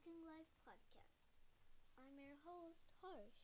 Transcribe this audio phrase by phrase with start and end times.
[0.00, 1.28] Talking Life podcast.
[2.00, 3.36] I'm your host, Harsh.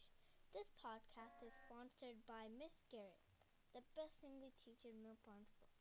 [0.57, 3.21] This podcast is sponsored by Miss Garrett,
[3.77, 5.77] the best English teacher in Mill Pond School.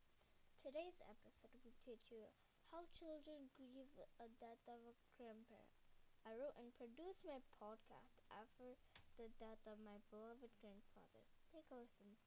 [0.60, 2.28] Today's episode will teach you
[2.76, 3.88] how children grieve
[4.20, 5.80] a death of a grandparent.
[6.28, 8.76] I wrote and produced my podcast after
[9.16, 11.24] the death of my beloved grandfather.
[11.56, 12.20] Take a listen.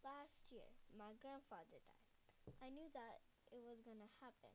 [0.00, 2.16] Last year, my grandfather died.
[2.64, 3.20] I knew that
[3.52, 4.53] it was going to happen.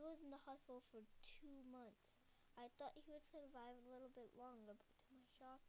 [0.00, 2.08] He was in the hospital for two months.
[2.56, 5.60] I thought he would survive a little bit longer, but to my shock,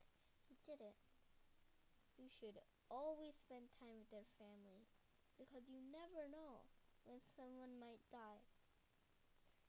[0.48, 0.96] he didn't.
[2.16, 2.56] You should
[2.88, 4.88] always spend time with your family
[5.36, 6.64] because you never know
[7.04, 8.48] when someone might die.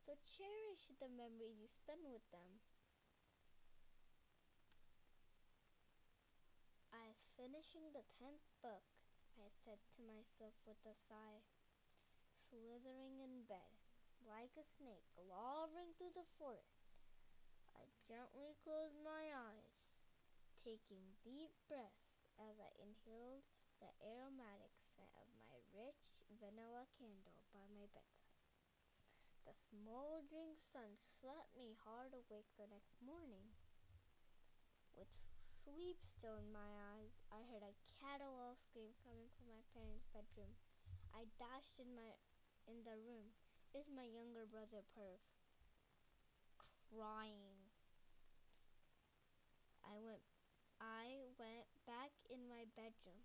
[0.06, 2.62] So cherish the memories you spend with them.
[6.94, 8.86] I was finishing the tenth book,
[9.34, 11.42] I said to myself with a sigh,
[12.46, 13.81] slithering in bed
[14.26, 16.86] like a snake glowering through the forest.
[17.74, 19.74] I gently closed my eyes,
[20.62, 23.42] taking deep breaths as I inhaled
[23.82, 28.56] the aromatic scent of my rich vanilla candle by my bedside.
[29.42, 33.50] The smoldering sun slept me hard awake the next morning.
[34.94, 35.10] With
[35.66, 40.54] sleep still in my eyes, I heard a caterwaul scream coming from my parents' bedroom.
[41.10, 42.14] I dashed in my
[42.70, 43.34] in the room
[43.74, 45.18] is my younger brother Parv
[46.88, 47.70] crying.
[49.84, 50.22] I went
[50.80, 53.22] I went back in my bedroom.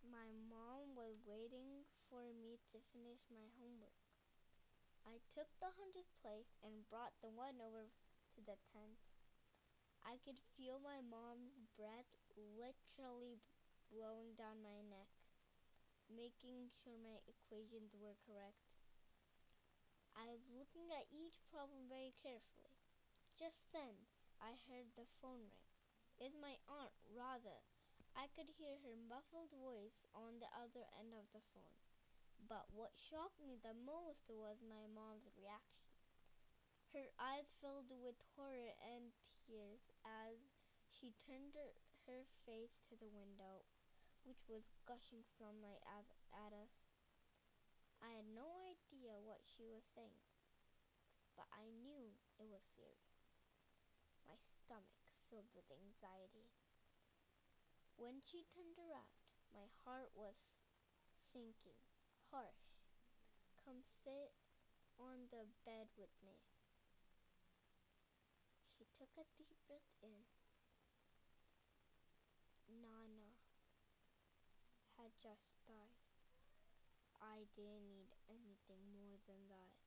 [0.00, 4.00] My mom was waiting for me to finish my homework.
[5.06, 7.88] I took the hundredth place and brought the one over
[8.34, 9.00] to the tenth.
[10.04, 13.40] I could feel my mom's breath literally
[13.92, 15.08] blowing down my neck,
[16.08, 18.75] making sure my equations were correct.
[20.16, 22.72] I was looking at each problem very carefully.
[23.36, 24.08] Just then,
[24.40, 25.68] I heard the phone ring.
[26.16, 27.60] It's my aunt, Radha.
[28.16, 31.76] I could hear her muffled voice on the other end of the phone.
[32.48, 35.84] But what shocked me the most was my mom's reaction.
[36.96, 39.12] Her eyes filled with horror and
[39.44, 40.40] tears as
[40.88, 41.76] she turned her,
[42.08, 43.68] her face to the window,
[44.24, 46.85] which was gushing sunlight at, at us.
[48.06, 50.30] I had no idea what she was saying,
[51.34, 53.18] but I knew it was serious.
[54.30, 56.54] My stomach filled with anxiety.
[57.98, 59.18] When she turned around,
[59.50, 60.38] my heart was
[61.34, 61.82] sinking.
[62.30, 62.78] Harsh,
[63.58, 64.30] come sit
[65.02, 66.46] on the bed with me.
[68.70, 70.30] She took a deep breath in.
[72.70, 73.34] Nana
[74.94, 76.05] had just died.
[77.46, 79.78] I didn't need anything more than that.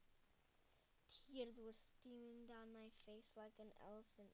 [1.11, 4.31] Tears were streaming down my face like an elephant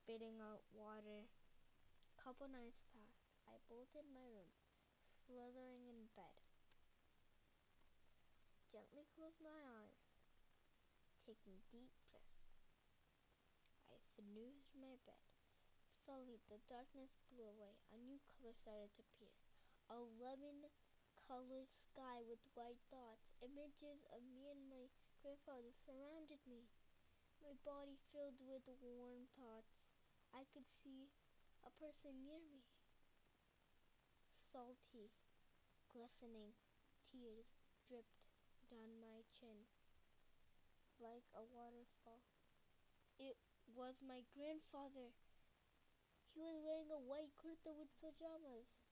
[0.00, 1.28] spitting out water.
[2.16, 3.36] Couple nights passed.
[3.44, 4.48] I bolted my room,
[5.28, 6.40] slithering in bed.
[8.72, 10.08] Gently closed my eyes,
[11.20, 12.64] taking deep breaths.
[13.92, 15.28] I snoozed my bed.
[16.00, 17.76] Suddenly, the darkness blew away.
[17.92, 19.36] A new color started to appear.
[19.92, 20.64] A lemon
[21.26, 23.34] colored sky with white dots.
[23.42, 24.86] Images of me and my
[25.22, 26.70] grandfather surrounded me.
[27.42, 29.74] My body filled with warm thoughts.
[30.30, 31.10] I could see
[31.66, 32.62] a person near me.
[34.54, 35.10] Salty,
[35.90, 36.54] glistening
[37.10, 37.50] tears
[37.90, 38.22] dripped
[38.70, 39.66] down my chin
[41.00, 42.22] like a waterfall.
[43.18, 43.36] It
[43.74, 45.12] was my grandfather.
[46.34, 48.85] He was wearing a white kurta with pajamas.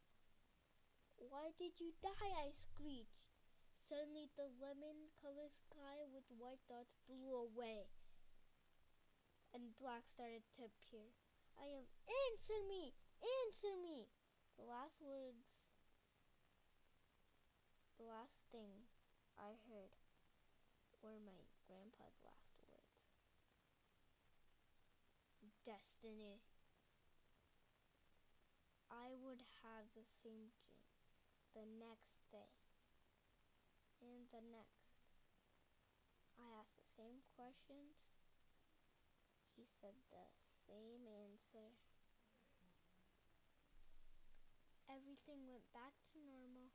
[1.19, 2.33] Why did you die?
[2.35, 3.23] I screeched.
[3.89, 7.87] Suddenly, the lemon colored sky with white dots blew away,
[9.53, 11.13] and black started to appear.
[11.61, 14.09] I am answer me, answer me.
[14.57, 15.45] The last words,
[17.99, 18.89] the last thing
[19.39, 19.93] I heard
[21.03, 22.97] were my grandpa's last words.
[25.65, 26.41] Destiny.
[28.91, 30.53] I would have the same
[31.55, 32.51] the next day
[34.03, 34.91] and the next.
[36.35, 37.95] I asked the same questions.
[39.55, 40.27] He said the
[40.67, 41.79] same answer.
[44.91, 46.75] Everything went back to normal.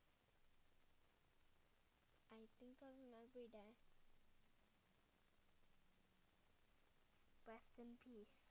[2.31, 3.76] I think of him every day.
[7.44, 8.49] Rest in peace.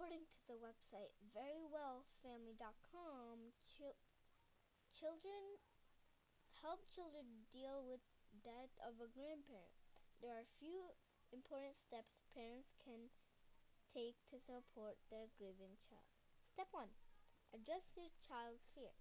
[0.00, 4.00] According to the website verywellfamily.com, ch-
[4.96, 5.60] children
[6.64, 8.00] help children deal with
[8.40, 9.76] death of a grandparent.
[10.24, 10.96] There are a few
[11.36, 13.12] important steps parents can
[13.92, 16.08] take to support their grieving child.
[16.48, 16.88] Step 1.
[17.52, 18.96] Address your child's fear.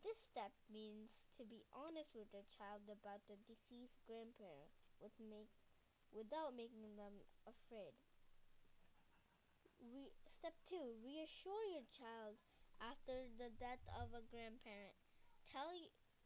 [0.00, 4.72] This step means to be honest with your child about the deceased grandparent
[5.04, 5.52] with make,
[6.16, 7.92] without making them afraid.
[9.92, 10.96] Re, step 2.
[11.04, 12.34] Reassure your child
[12.80, 14.96] after the death of a grandparent.
[15.46, 15.70] Tell,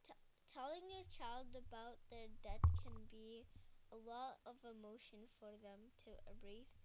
[0.06, 0.14] t-
[0.54, 3.44] telling your child about their death can be
[3.92, 6.78] a lot of emotion for them to embrace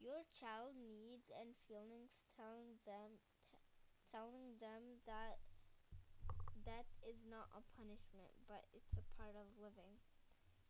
[0.00, 3.20] your child needs and feelings telling them
[3.52, 3.58] t-
[4.10, 5.38] telling them that
[6.64, 9.98] death is not a punishment but it's a part of living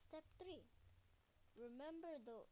[0.08, 0.64] step 3
[1.58, 2.44] remember the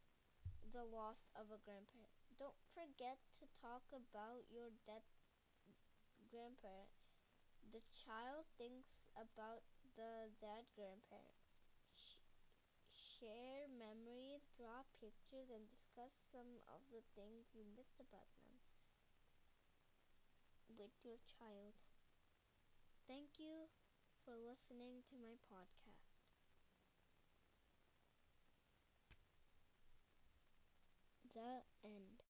[0.73, 5.03] the loss of a grandparent don't forget to talk about your dead
[6.29, 6.87] grandparent
[7.73, 9.63] the child thinks about
[9.97, 11.39] the dead grandparent
[12.93, 18.59] share memories, draw pictures, and discuss some of the things you missed about them
[20.77, 21.73] with your child.
[23.07, 23.67] Thank you
[24.23, 26.15] for listening to my podcast.
[31.33, 32.17] The end.